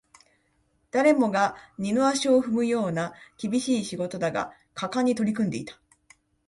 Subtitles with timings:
[0.89, 5.79] 誰もが二の足を踏むような厳しい仕事だが、果敢に取り組んでいた